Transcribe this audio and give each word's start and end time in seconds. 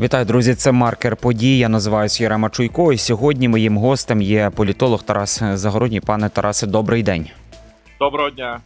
Вітаю, 0.00 0.24
друзі! 0.24 0.54
Це 0.54 0.72
маркер 0.72 1.16
подій. 1.16 1.58
Я 1.58 1.68
називаюся 1.68 2.22
Єрема 2.22 2.50
Чуйко. 2.50 2.92
І 2.92 2.98
сьогодні 2.98 3.48
моїм 3.48 3.78
гостем 3.78 4.22
є 4.22 4.50
політолог 4.54 5.02
Тарас 5.02 5.42
Загородній. 5.54 6.00
Пане 6.00 6.28
Тарасе, 6.28 6.66
добрий 6.66 7.02
день. 7.02 7.26
Доброго 8.00 8.30
дня. 8.30 8.60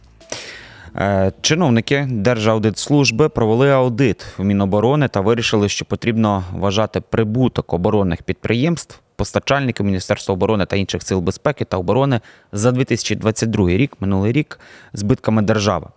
Е, 0.95 1.31
Чиновники 1.41 2.07
Держаудитслужби 2.09 3.29
провели 3.29 3.71
аудит 3.71 4.25
в 4.37 4.43
Міноборони 4.43 5.07
та 5.07 5.21
вирішили, 5.21 5.69
що 5.69 5.85
потрібно 5.85 6.43
вважати 6.53 7.01
прибуток 7.01 7.73
оборонних 7.73 8.23
підприємств, 8.23 8.99
постачальників 9.15 9.85
Міністерства 9.85 10.33
оборони 10.33 10.65
та 10.65 10.75
інших 10.75 11.03
сил 11.03 11.19
безпеки 11.19 11.65
та 11.65 11.77
оборони 11.77 12.19
за 12.51 12.71
2022 12.71 13.69
рік, 13.69 13.93
минулий 13.99 14.31
рік, 14.31 14.59
збитками 14.93 15.41
держави. 15.41 15.87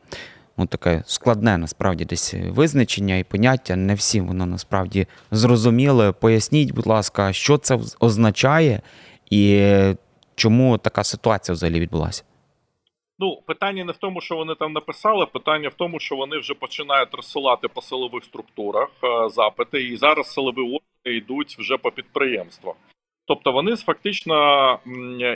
Ну, 0.57 0.67
таке 0.67 1.03
складне 1.07 1.59
насправді 1.59 2.05
десь 2.05 2.35
визначення 2.35 3.17
і 3.17 3.25
поняття. 3.25 3.77
Не 3.77 3.95
всім 3.95 4.27
воно 4.27 4.47
насправді 4.47 5.07
зрозуміле. 5.31 6.13
Поясніть, 6.13 6.73
будь 6.73 6.87
ласка, 6.87 7.33
що 7.33 7.59
це 7.59 7.79
означає 8.01 8.81
і 9.31 9.73
чому 10.35 10.79
така 10.79 11.05
ситуація 11.05 11.55
взагалі 11.55 11.81
відбулася? 11.81 12.25
Ну, 13.19 13.43
питання 13.47 13.85
не 13.85 13.93
в 13.93 13.97
тому, 13.97 14.21
що 14.21 14.37
вони 14.37 14.55
там 14.55 14.73
написали, 14.73 15.27
питання 15.27 15.69
в 15.69 15.75
тому, 15.75 16.01
що 16.01 16.17
вони 16.17 16.39
вже 16.39 16.55
починають 16.55 17.15
розсилати 17.15 17.69
по 17.69 17.83
силових 17.83 18.25
структурах 18.25 18.89
е, 19.05 19.29
запити, 19.29 19.83
і 19.83 19.97
зараз 19.97 20.33
силові 20.33 20.61
органи 20.61 21.17
йдуть 21.19 21.57
вже 21.59 21.77
по 21.77 21.91
підприємствах. 21.91 22.75
Тобто 23.27 23.53
вони 23.53 23.77
фактично 23.77 24.79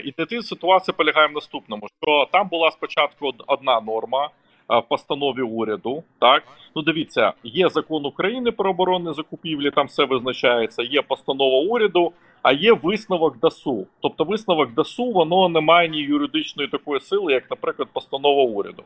ідентична 0.03 0.43
ситуація 0.43 0.95
полягає 0.97 1.27
в 1.27 1.31
наступному: 1.31 1.87
що 2.03 2.27
там 2.31 2.47
була 2.47 2.71
спочатку 2.71 3.33
одна 3.47 3.81
норма 3.81 4.29
в 4.77 4.81
постанові 4.81 5.41
уряду. 5.41 6.03
Так, 6.19 6.43
ну 6.75 6.81
дивіться, 6.81 7.33
є 7.43 7.69
закон 7.69 8.05
України 8.05 8.51
про 8.51 8.69
оборонні 8.69 9.13
закупівлі, 9.13 9.71
там 9.71 9.87
все 9.87 10.05
визначається. 10.05 10.83
Є 10.83 11.01
постанова 11.01 11.59
уряду, 11.59 12.11
а 12.41 12.51
є 12.51 12.73
висновок 12.73 13.39
ДАСУ. 13.39 13.87
Тобто 14.01 14.23
висновок 14.23 14.73
ДАСУ 14.73 15.11
воно 15.11 15.49
не 15.49 15.61
має 15.61 15.89
ні 15.89 15.99
юридичної 15.99 16.69
такої 16.69 16.99
сили, 16.99 17.33
як, 17.33 17.49
наприклад, 17.49 17.89
постанова 17.93 18.43
уряду. 18.43 18.83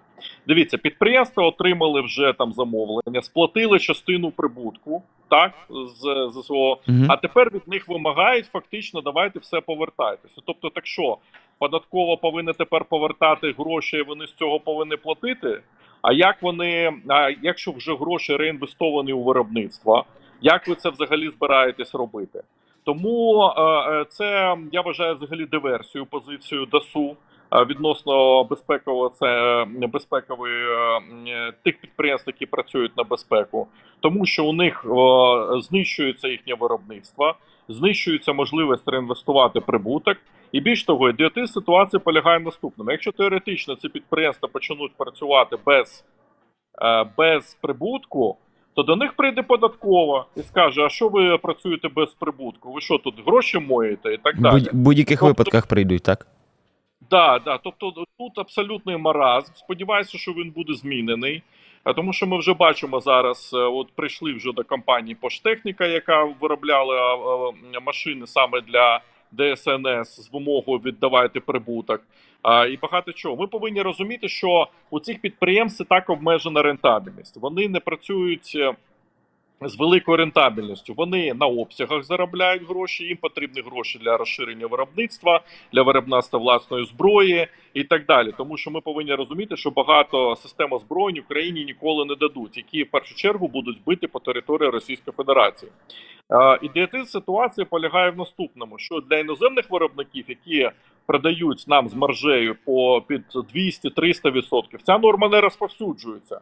Дивіться, 0.47 0.77
підприємства 0.77 1.47
отримали 1.47 2.01
вже 2.01 2.33
там 2.37 2.53
замовлення, 2.53 3.21
сплатили 3.21 3.79
частину 3.79 4.31
прибутку, 4.31 5.03
так 5.29 5.51
з 5.69 6.29
ЗСО. 6.29 6.77
Мгм. 6.87 7.05
А 7.09 7.17
тепер 7.17 7.51
від 7.53 7.67
них 7.67 7.87
вимагають 7.87 8.45
фактично 8.45 9.01
давайте 9.01 9.39
все 9.39 9.61
повертайтеся. 9.61 10.41
Тобто, 10.45 10.69
так 10.69 10.87
що 10.87 11.17
податково 11.63 12.17
повинна 12.17 12.53
тепер 12.53 12.85
повертати 12.85 13.55
гроші, 13.57 14.01
вони 14.01 14.27
з 14.27 14.33
цього 14.33 14.59
повинні 14.59 14.97
платити. 14.97 15.61
А 16.01 16.13
як 16.13 16.41
вони, 16.41 16.93
а 17.07 17.29
якщо 17.41 17.71
вже 17.71 17.95
гроші 17.95 18.35
реінвестовані 18.35 19.13
у 19.13 19.23
виробництво, 19.23 20.05
як 20.41 20.67
ви 20.67 20.75
це 20.75 20.89
взагалі 20.89 21.29
збираєтесь 21.29 21.95
робити? 21.95 22.43
Тому 22.83 23.43
е, 23.43 23.61
е, 23.61 24.05
це 24.09 24.55
я 24.71 24.81
вважаю 24.81 25.15
взагалі 25.15 25.45
диверсію 25.45 26.05
позицію 26.05 26.65
ДАСУ 26.65 27.15
відносно 27.61 28.43
безпекового 28.43 29.09
це 29.09 29.25
е, 29.83 29.87
безпекової 29.87 30.65
е, 31.27 31.51
тих 31.63 31.79
підприємств, 31.79 32.29
які 32.29 32.45
працюють 32.45 32.97
на 32.97 33.03
безпеку, 33.03 33.67
тому 33.99 34.25
що 34.25 34.45
у 34.45 34.53
них 34.53 34.85
е, 34.85 35.61
знищується 35.61 36.27
їхнє 36.27 36.53
виробництво, 36.59 37.35
знищується 37.69 38.33
можливість 38.33 38.87
реінвестувати 38.87 39.59
прибуток. 39.59 40.17
І 40.51 40.61
більш 40.61 40.83
того, 40.83 41.09
ідіотизм 41.09 41.53
ситуації 41.53 41.99
полягає 41.99 42.39
в 42.39 42.43
наступному. 42.43 42.91
Якщо 42.91 43.11
теоретично 43.11 43.75
ці 43.75 43.89
підприємства 43.89 44.49
почнуть 44.53 44.91
працювати 44.97 45.57
без, 45.65 46.05
без 47.17 47.57
прибутку, 47.61 48.37
то 48.75 48.83
до 48.83 48.95
них 48.95 49.13
прийде 49.13 49.43
податкова 49.43 50.25
і 50.35 50.41
скаже: 50.41 50.81
а 50.81 50.89
що 50.89 51.09
ви 51.09 51.37
працюєте 51.37 51.89
без 51.95 52.09
прибутку? 52.13 52.71
Ви 52.73 52.81
що 52.81 52.97
тут 52.97 53.15
гроші 53.25 53.59
моєте 53.59 54.13
і 54.13 54.17
так 54.17 54.39
далі. 54.39 54.53
будь- 54.53 54.69
будь-яких 54.73 55.19
Тобто- 55.19 55.27
випадках 55.27 55.67
прийдуть, 55.67 56.03
так? 56.03 56.27
Да, 57.13 57.39
да. 57.39 57.57
Тобто 57.57 58.05
тут 58.17 58.37
абсолютний 58.37 58.97
маразм. 58.97 59.53
Сподіваюся, 59.55 60.17
що 60.17 60.31
він 60.31 60.51
буде 60.51 60.73
змінений. 60.73 61.43
Тому 61.95 62.13
що 62.13 62.27
ми 62.27 62.37
вже 62.37 62.53
бачимо 62.53 62.99
зараз, 62.99 63.51
е, 63.53 63.57
от 63.57 63.91
прийшли 63.95 64.33
вже 64.33 64.51
до 64.51 64.63
компанії 64.63 65.15
Поштехніка, 65.15 65.85
яка 65.85 66.23
виробляла 66.23 67.17
машини 67.85 68.27
саме 68.27 68.61
для 68.61 69.01
ДСНС 69.31 70.21
з 70.21 70.33
вимогою 70.33 70.79
віддавайте 70.79 71.39
прибуток. 71.39 72.01
А, 72.41 72.65
і 72.65 72.77
багато 72.77 73.11
чого. 73.11 73.35
Ми 73.35 73.47
повинні 73.47 73.81
розуміти, 73.81 74.27
що 74.27 74.67
у 74.89 74.99
цих 74.99 75.21
підприємств 75.21 75.85
так 75.89 76.09
обмежена 76.09 76.61
рентабельність. 76.61 77.37
Вони 77.37 77.69
не 77.69 77.79
працюють 77.79 78.51
е, 78.55 78.73
з 79.69 79.75
великою 79.75 80.17
рентабельністю. 80.17 80.93
Вони 80.97 81.33
на 81.33 81.45
обсягах 81.45 82.03
заробляють 82.03 82.69
гроші. 82.69 83.03
Їм 83.03 83.17
потрібні 83.17 83.61
гроші 83.61 83.99
для 83.99 84.17
розширення 84.17 84.67
виробництва, 84.67 85.41
для 85.73 85.81
виробництва 85.81 86.39
власної 86.39 86.85
зброї 86.85 87.47
і 87.73 87.83
так 87.83 88.05
далі. 88.05 88.33
Тому 88.37 88.57
що 88.57 88.71
ми 88.71 88.81
повинні 88.81 89.13
розуміти, 89.13 89.57
що 89.57 89.71
багато 89.71 90.35
систем 90.35 90.73
озброєнь 90.73 91.19
Україні 91.19 91.65
ніколи 91.65 92.05
не 92.05 92.15
дадуть, 92.15 92.57
які 92.57 92.83
в 92.83 92.91
першу 92.91 93.15
чергу 93.15 93.47
будуть 93.47 93.77
бити 93.85 94.07
по 94.07 94.19
території 94.19 94.69
Російської 94.69 95.13
Федерації. 95.17 95.71
Ідеатизм 96.61 97.05
ситуації 97.05 97.65
полягає 97.65 98.11
в 98.11 98.17
наступному: 98.17 98.77
що 98.77 98.99
для 98.99 99.17
іноземних 99.17 99.69
виробників, 99.69 100.25
які 100.27 100.71
продають 101.05 101.65
нам 101.67 101.89
з 101.89 101.93
маржею 101.93 102.55
по 102.65 103.03
під 103.07 103.23
200-300%, 103.55 104.77
ця 104.83 104.97
норма 104.97 105.29
не 105.29 105.41
розповсюджується. 105.41 106.39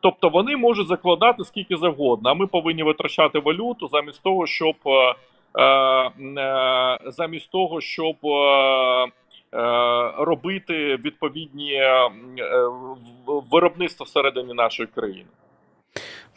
Тобто 0.00 0.28
вони 0.28 0.56
можуть 0.56 0.88
закладати 0.88 1.44
скільки 1.44 1.76
завгодно, 1.76 2.30
а 2.30 2.34
ми 2.34 2.46
повинні 2.46 2.82
витрачати 2.82 3.38
валюту 3.38 3.88
замість 3.88 4.22
того, 4.22 4.46
щоб 4.46 4.74
е, 4.86 5.14
е, 6.40 6.98
замість 7.06 7.50
того, 7.50 7.80
щоб 7.80 8.16
е, 8.24 8.28
е, 9.04 9.08
робити 10.18 10.96
відповідні 10.96 11.72
е, 11.72 12.08
в- 13.26 13.42
виробництва 13.50 14.04
всередині 14.04 14.54
нашої 14.54 14.86
країни. 14.86 15.26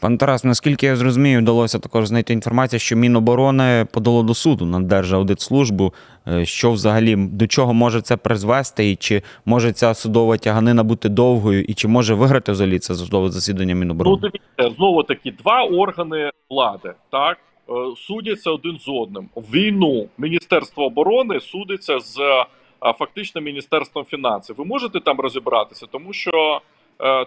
Пан 0.02 0.18
Тарас, 0.18 0.44
наскільки 0.44 0.86
я 0.86 0.96
зрозумію, 0.96 1.40
вдалося 1.40 1.80
також 1.80 2.06
знайти 2.06 2.34
інформацію, 2.34 2.80
що 2.80 2.96
Міноборони 2.96 3.88
подало 3.94 4.24
до 4.24 4.34
суду 4.34 4.66
на 4.66 4.80
Держаудитслужбу. 4.80 5.94
Е, 6.28 6.46
Що 6.46 6.72
взагалі 6.72 7.16
до 7.16 7.48
чого 7.48 7.74
може 7.74 8.02
це 8.02 8.18
призвести, 8.18 8.92
і 8.92 8.96
чи 8.96 9.22
може 9.46 9.72
ця 9.72 9.94
судова 9.94 10.38
тяганина 10.38 10.84
бути 10.84 11.10
довгою, 11.10 11.64
і 11.64 11.74
чи 11.74 11.88
може 11.88 12.14
виграти 12.14 12.52
взагалі 12.52 12.80
це 12.80 12.96
судове 12.96 13.30
засідання 13.30 13.76
Ну, 13.76 14.16
дивіться, 14.16 14.76
знову 14.78 15.04
таки, 15.04 15.32
два 15.32 15.64
органи 15.64 16.32
влади, 16.50 16.94
так, 17.12 17.38
е, 17.70 17.74
судяться 17.98 18.52
один 18.52 18.78
з 18.78 18.88
одним. 18.88 19.30
Війну 19.36 20.08
Міністерство 20.18 20.86
оборони 20.86 21.40
судиться 21.40 22.00
з 22.00 22.20
е, 22.20 22.94
фактично 23.00 23.42
Міністерством 23.42 24.06
фінансів. 24.06 24.56
Ви 24.58 24.66
можете 24.66 25.00
там 25.00 25.20
розібратися, 25.20 25.86
тому 25.92 26.14
що, 26.14 26.62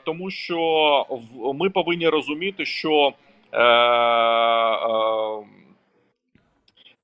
тому 0.04 0.30
що 0.30 1.06
ми 1.54 1.70
повинні 1.70 2.08
розуміти, 2.08 2.64
що 2.64 3.12
е, 3.52 3.62
е, 3.62 5.44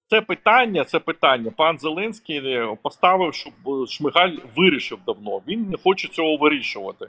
це 0.07 0.21
питання, 0.21 0.85
це 0.85 0.99
питання. 0.99 1.53
Пан 1.57 1.79
Зеленський 1.79 2.61
поставив, 2.83 3.35
щоб 3.35 3.53
Шмигаль 3.89 4.37
вирішив 4.57 4.99
давно. 5.07 5.41
Він 5.49 5.71
не 5.71 5.77
хоче 5.77 6.09
цього 6.09 6.37
вирішувати. 6.37 7.09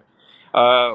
Е, 0.55 0.91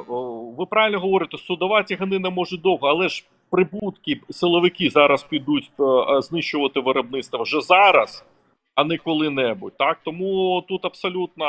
Ви 0.59 0.66
правильно 0.66 1.00
говорите, 1.00 1.38
судова 1.38 1.83
тяганина 1.83 2.31
може 2.31 2.56
довго, 2.56 2.88
але 2.88 3.09
ж 3.09 3.25
прибутки 3.50 4.21
силовики 4.31 4.91
зараз 4.91 5.22
підуть 5.22 5.71
е, 5.81 5.83
е, 5.83 6.22
знищувати 6.22 6.81
виробництво 6.81 7.43
вже 7.43 7.60
зараз, 7.60 8.25
а 8.77 8.85
не 8.85 8.99
коли-небудь. 8.99 9.73
Так 9.79 9.99
тому 10.05 10.65
тут 10.69 10.85
абсолютно 10.85 11.45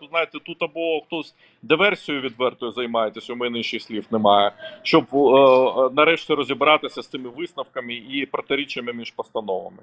тут 0.00 0.08
знаєте, 0.10 0.38
тут 0.44 0.62
або 0.62 1.00
хтось 1.06 1.34
диверсією 1.62 2.22
відвертою 2.22 2.72
займається, 2.72 3.32
у 3.32 3.36
мене 3.36 3.62
ще 3.62 3.80
слів 3.80 4.06
немає, 4.10 4.52
щоб 4.82 5.04
е, 5.12 5.16
е, 5.16 5.90
нарешті 5.92 6.34
розібратися 6.34 7.02
з 7.02 7.08
цими 7.08 7.28
висновками 7.36 7.94
і 7.94 8.26
протиріччями 8.26 8.92
між 8.92 9.10
постановами. 9.10 9.78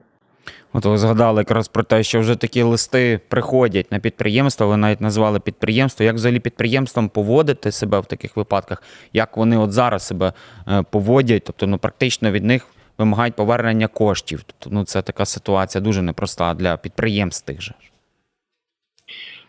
От 0.74 0.86
ви 0.86 0.98
згадали 0.98 1.42
якраз 1.42 1.68
про 1.68 1.84
те, 1.84 2.04
що 2.04 2.20
вже 2.20 2.36
такі 2.36 2.62
листи 2.62 3.20
приходять 3.28 3.92
на 3.92 4.00
підприємства. 4.00 4.68
Ви 4.68 4.78
навіть 4.78 5.02
назвали 5.02 5.40
підприємство. 5.40 6.06
Як 6.06 6.16
взагалі 6.16 6.40
підприємствам 6.40 7.10
поводити 7.10 7.72
себе 7.72 8.00
в 8.00 8.06
таких 8.06 8.38
випадках? 8.38 8.84
Як 9.14 9.38
вони 9.38 9.58
от 9.58 9.72
зараз 9.72 10.08
себе 10.08 10.34
е, 10.68 10.84
поводять? 10.92 11.44
Тобто, 11.46 11.68
ну 11.68 11.78
практично 11.78 12.32
від 12.32 12.44
них 12.44 12.68
вимагають 12.98 13.36
повернення 13.36 13.88
коштів. 13.88 14.44
Тобто, 14.46 14.70
ну 14.76 14.86
це 14.86 15.02
така 15.02 15.26
ситуація 15.26 15.82
дуже 15.82 16.02
непроста 16.02 16.54
для 16.54 16.78
підприємств 16.78 17.46
тих 17.46 17.62
же. 17.62 17.74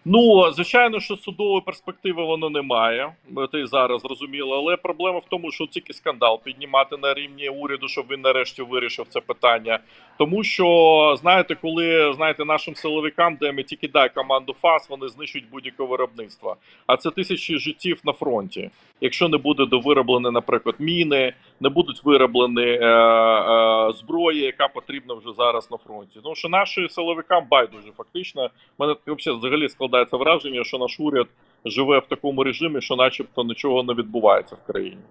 Ну, 0.07 0.53
звичайно, 0.53 1.01
що 1.01 1.17
судової 1.17 1.61
перспективи 1.61 2.25
воно 2.25 2.51
не 2.51 2.63
має. 2.63 3.13
І 3.55 3.67
зараз 3.67 4.03
зрозуміло. 4.03 4.57
Але 4.57 4.77
проблема 4.77 5.19
в 5.19 5.25
тому, 5.31 5.53
що 5.53 5.67
тільки 5.67 5.93
скандал 5.93 6.41
піднімати 6.45 6.97
на 6.97 7.15
рівні 7.15 7.49
уряду, 7.49 7.89
щоб 7.89 8.07
він 8.11 8.21
нарешті 8.21 8.63
вирішив 8.63 9.07
це 9.09 9.21
питання. 9.21 9.79
Тому 10.19 10.45
що 10.45 11.17
знаєте, 11.21 11.55
коли 11.55 12.13
знаєте 12.17 12.45
нашим 12.45 12.75
силовикам, 12.75 13.37
де 13.41 13.53
ми 13.53 13.63
тільки 13.63 13.89
дай 13.89 14.15
команду 14.15 14.55
ФАС, 14.63 14.91
вони 14.91 15.09
знищують 15.09 15.51
будь-яке 15.51 15.85
виробництво. 15.85 16.57
А 16.87 16.97
це 16.97 17.11
тисячі 17.11 17.59
життів 17.59 18.01
на 18.05 18.13
фронті. 18.13 18.71
Якщо 19.01 19.29
не 19.29 19.39
буде 19.39 19.67
довироблені, 19.67 20.31
наприклад, 20.31 20.75
міни, 20.79 21.33
не 21.61 21.69
будуть 21.69 22.05
вироблені 22.05 22.63
е, 22.63 22.87
е, 22.87 23.93
зброї, 23.93 24.41
яка 24.41 24.69
потрібна 24.69 25.15
вже 25.15 25.33
зараз 25.33 25.71
на 25.71 25.77
фронті. 25.77 26.21
Тому 26.23 26.35
що 26.35 26.49
наші 26.49 26.89
силовикам 26.89 27.45
байдуже 27.51 27.89
фактично. 27.97 28.51
Мене 28.79 28.95
взагалі 29.07 29.39
взагалі 29.39 29.69
складається 29.95 30.17
враження, 30.17 30.65
що 30.65 30.79
наш 30.79 31.01
уряд 31.01 31.27
живе 31.65 31.99
в 31.99 32.07
такому 32.07 32.45
режимі, 32.45 32.81
що, 32.81 32.97
начебто, 32.97 33.45
нічого 33.45 33.83
не 33.83 33.95
відбувається 33.95 34.55
в 34.55 34.73
країні. 34.73 35.03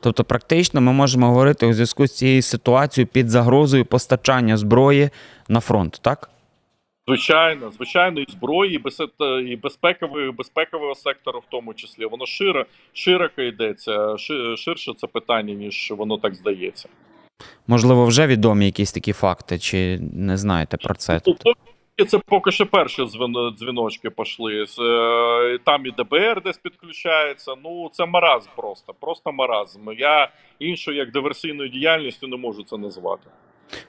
Тобто, 0.00 0.24
практично 0.24 0.80
ми 0.80 0.92
можемо 0.92 1.26
говорити 1.26 1.66
у 1.66 1.72
зв'язку 1.72 2.06
з 2.06 2.16
цією 2.16 2.42
ситуацією 2.42 3.08
під 3.12 3.28
загрозою 3.28 3.84
постачання 3.84 4.56
зброї 4.56 5.10
на 5.48 5.60
фронт, 5.60 5.98
так? 6.02 6.30
Звичайно, 7.08 7.70
звичайно, 7.70 8.20
і 8.20 8.32
зброї, 8.32 8.74
і, 8.74 8.78
без, 8.78 9.02
і 9.46 9.56
безпекового, 9.56 10.32
безпекового 10.32 10.94
сектору, 10.94 11.38
в 11.38 11.50
тому 11.50 11.74
числі. 11.74 12.06
Воно 12.06 12.26
широ, 12.26 12.66
широко 12.92 13.42
йдеться, 13.42 14.16
ширше 14.56 14.92
це 14.96 15.06
питання, 15.06 15.54
ніж 15.54 15.92
воно 15.96 16.18
так 16.18 16.34
здається. 16.34 16.88
Можливо, 17.66 18.06
вже 18.06 18.26
відомі 18.26 18.66
якісь 18.66 18.92
такі 18.92 19.12
факти, 19.12 19.58
чи 19.58 19.98
не 20.12 20.36
знаєте 20.36 20.76
про 20.76 20.94
це? 20.94 21.20
Ну, 21.26 21.34
поки 21.44 21.75
це 22.04 22.18
поки 22.18 22.50
що 22.50 22.66
перші 22.66 23.06
дзвіночки 23.58 24.10
пішли. 24.10 24.64
Е, 24.80 25.58
Там 25.64 25.86
і 25.86 25.90
ДБР 25.90 26.42
десь 26.42 26.58
підключається. 26.58 27.54
Ну 27.64 27.90
це 27.92 28.06
маразм 28.06 28.50
просто. 28.56 28.94
Просто 29.00 29.32
маразм. 29.32 29.92
Я 29.98 30.28
іншою 30.58 30.96
як 30.96 31.12
диверсійною 31.12 31.68
діяльністю 31.68 32.28
не 32.28 32.36
можу 32.36 32.62
це 32.62 32.76
назвати. 32.76 33.30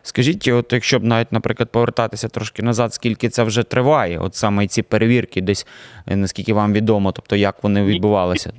Скажіть, 0.02 0.48
от 0.48 0.74
якщо 0.74 1.00
б 1.00 1.04
навіть, 1.04 1.32
наприклад, 1.32 1.72
повертатися 1.72 2.28
трошки 2.30 2.64
назад, 2.64 2.94
скільки 2.94 3.30
це 3.30 3.44
вже 3.44 3.64
триває, 3.64 4.20
от 4.20 4.36
саме 4.36 4.68
ці 4.68 4.82
перевірки, 4.84 5.42
десь 5.42 5.68
е, 6.08 6.16
наскільки 6.16 6.54
вам 6.54 6.74
відомо, 6.74 7.12
тобто 7.12 7.36
як 7.36 7.64
вони 7.64 7.84
відбувалися? 7.84 8.54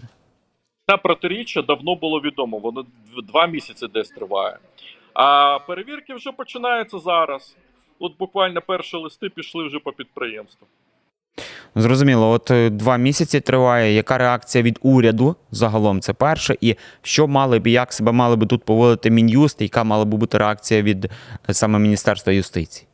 Та 0.87 0.97
протиріччя 0.97 1.63
давно 1.63 1.95
було 1.95 2.21
відомо. 2.21 2.59
Воно 2.59 2.85
два 3.29 3.47
місяці 3.47 3.87
десь 3.95 4.09
триває. 4.09 4.59
А 5.15 5.59
перевірки 5.67 6.15
вже 6.15 6.33
починаються 6.33 6.99
зараз. 6.99 7.57
От 7.99 8.19
буквально 8.19 8.61
перші 8.61 8.97
листи 8.97 9.29
пішли 9.29 9.67
вже 9.67 9.79
по 9.79 9.93
підприємству. 9.93 10.67
Зрозуміло, 11.75 12.31
от 12.31 12.51
е, 12.51 12.71
два 12.71 12.97
місяці 12.97 13.41
триває. 13.41 13.95
Яка 13.95 14.19
реакція 14.19 14.63
від 14.63 14.79
уряду 14.83 15.37
загалом? 15.51 16.01
Це 16.01 16.13
перше, 16.13 16.57
і 16.61 16.77
що 17.03 17.29
мали 17.29 17.59
б, 17.59 17.67
як 17.67 17.93
себе 17.93 18.13
мали 18.13 18.37
би 18.37 18.47
тут 18.47 18.65
поводити 18.65 19.11
мін'юст, 19.11 19.61
яка 19.61 19.85
мала 19.85 20.05
би 20.05 20.17
бути 20.17 20.39
реакція 20.39 20.83
від 20.83 21.05
е, 21.05 21.11
саме 21.55 21.79
Міністерства 21.79 22.33
юстиції? 22.33 22.89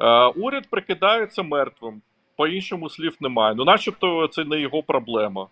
Е, 0.00 0.26
уряд 0.26 0.70
прикидається 0.70 1.42
мертвим. 1.42 2.02
По-іншому 2.36 2.90
слів 2.90 3.16
немає. 3.20 3.54
Ну, 3.54 3.64
начебто, 3.64 4.28
це 4.28 4.44
не 4.44 4.60
його 4.60 4.82
проблема. 4.82 5.46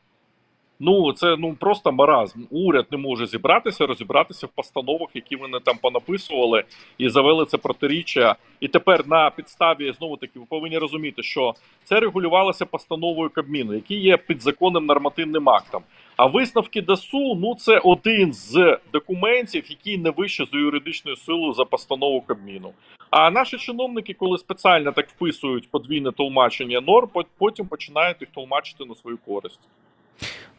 Ну, 0.82 1.12
це 1.12 1.37
ну 1.37 1.55
просто 1.55 1.93
маразм. 1.93 2.41
Уряд 2.50 2.87
не 2.91 2.99
може 2.99 3.27
зібратися, 3.27 3.87
розібратися 3.87 4.47
в 4.47 4.50
постановах, 4.50 5.09
які 5.15 5.37
вони 5.37 5.61
там 5.61 5.77
понаписували, 5.82 6.65
і 6.99 7.09
завели 7.09 7.44
це 7.44 7.59
протиріччя. 7.59 8.37
І 8.61 8.69
тепер 8.69 9.09
на 9.09 9.31
підставі 9.31 9.93
знову 9.93 10.17
таки 10.17 10.38
ви 10.38 10.47
повинні 10.49 10.79
розуміти, 10.79 11.23
що 11.23 11.55
це 11.85 12.00
регулювалося 12.00 12.67
постановою 12.67 13.31
Кабміну, 13.31 13.75
який 13.75 14.00
є 14.00 14.17
підзаконним 14.17 14.87
нормативним 14.87 15.49
актом. 15.49 15.82
А 16.17 16.27
висновки 16.27 16.83
ДАСУ 16.83 17.35
ну 17.35 17.55
це 17.55 17.79
один 17.79 18.33
з 18.33 18.79
документів, 18.93 19.65
який 19.71 19.99
не 19.99 20.11
вище 20.11 20.44
за 20.53 20.59
юридичною 20.59 21.17
силою 21.17 21.53
за 21.53 21.65
постанову 21.65 22.21
Кабміну. 22.21 22.73
А 23.11 23.31
наші 23.31 23.56
чиновники, 23.59 24.15
коли 24.15 24.38
спеціально 24.38 24.93
так 24.93 25.09
вписують 25.09 25.71
подвійне 25.71 26.12
толмачення 26.12 26.81
норм, 26.81 27.09
потім 27.38 27.67
починають 27.67 28.21
їх 28.21 28.31
толмачити 28.31 28.85
на 28.85 28.94
свою 28.94 29.19
користь. 29.19 29.61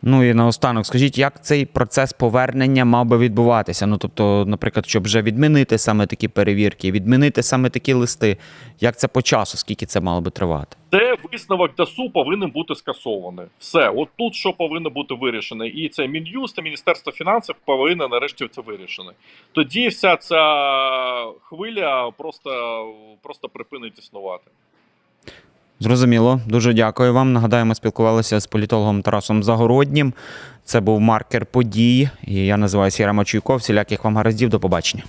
Ну 0.03 0.23
і 0.23 0.33
наостанок, 0.33 0.85
скажіть, 0.85 1.17
як 1.17 1.43
цей 1.43 1.65
процес 1.65 2.13
повернення 2.13 2.85
мав 2.85 3.05
би 3.05 3.17
відбуватися? 3.17 3.87
Ну 3.87 3.97
тобто, 3.97 4.45
наприклад, 4.47 4.89
щоб 4.89 5.03
вже 5.03 5.21
відмінити 5.21 5.77
саме 5.77 6.07
такі 6.07 6.27
перевірки, 6.27 6.91
відмінити 6.91 7.43
саме 7.43 7.69
такі 7.69 7.93
листи, 7.93 8.37
як 8.79 8.97
це 8.97 9.07
по 9.07 9.21
часу, 9.21 9.57
скільки 9.57 9.85
це 9.85 10.01
мало 10.01 10.21
би 10.21 10.31
тривати? 10.31 10.77
Це 10.91 11.15
висновок 11.31 11.75
ДАСУ 11.75 12.09
повинен 12.09 12.49
бути 12.51 12.75
скасований. 12.75 13.45
Все, 13.59 13.89
от 13.89 14.09
тут 14.17 14.35
що 14.35 14.53
повинно 14.53 14.89
бути 14.89 15.13
вирішено. 15.13 15.65
І 15.65 15.89
це 15.89 16.07
Мін'юст 16.07 16.55
та 16.55 16.61
Міністерство 16.61 17.11
фінансів 17.11 17.55
повинно 17.65 18.07
нарешті 18.07 18.47
це 18.47 18.61
вирішено. 18.61 19.11
Тоді 19.51 19.87
вся 19.87 20.15
ця 20.15 20.43
хвиля 21.41 22.11
просто, 22.11 22.85
просто 23.21 23.49
припинить 23.49 23.99
існувати. 23.99 24.51
Зрозуміло, 25.81 26.41
дуже 26.47 26.73
дякую 26.73 27.13
вам. 27.13 27.33
Нагадаю, 27.33 27.65
ми 27.65 27.75
спілкувалися 27.75 28.39
з 28.39 28.47
політологом 28.47 29.01
Тарасом 29.01 29.43
Загороднім. 29.43 30.13
Це 30.65 30.79
був 30.79 31.01
маркер 31.01 31.45
подій. 31.45 32.09
І 32.23 32.35
я 32.35 32.57
називаюся 32.57 33.03
Яра 33.03 33.13
Мачуйков. 33.13 33.57
Всіляких 33.57 34.03
вам 34.03 34.17
гараздів. 34.17 34.49
До 34.49 34.59
побачення. 34.59 35.03